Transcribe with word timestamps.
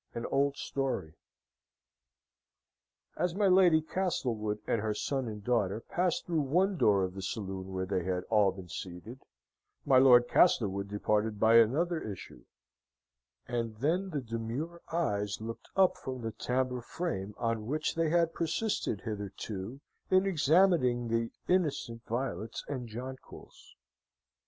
An 0.15 0.25
Old 0.31 0.57
Story 0.57 1.13
As 3.17 3.35
my 3.35 3.45
Lady 3.45 3.81
Castlewood 3.83 4.57
and 4.65 4.81
her 4.81 4.95
son 4.95 5.27
and 5.27 5.43
daughter 5.43 5.79
passed 5.79 6.25
through 6.25 6.41
one 6.41 6.75
door 6.75 7.03
of 7.03 7.13
the 7.13 7.21
saloon 7.21 7.71
where 7.71 7.85
they 7.85 8.03
had 8.03 8.23
all 8.31 8.51
been 8.51 8.67
seated, 8.67 9.19
my 9.85 9.99
Lord 9.99 10.27
Castlewood 10.27 10.87
departed 10.87 11.39
by 11.39 11.57
another 11.57 12.01
issue; 12.01 12.45
and 13.47 13.75
then 13.75 14.09
the 14.09 14.21
demure 14.21 14.81
eyes 14.91 15.39
looked 15.39 15.69
up 15.75 15.97
from 15.97 16.23
the 16.23 16.31
tambour 16.31 16.81
frame 16.81 17.35
on 17.37 17.67
which 17.67 17.93
they 17.93 18.09
had 18.09 18.33
persisted 18.33 19.01
hitherto 19.01 19.81
in 20.09 20.25
examining 20.25 21.09
the 21.09 21.29
innocent 21.47 22.01
violets 22.07 22.65
and 22.67 22.87
jonquils. 22.87 23.75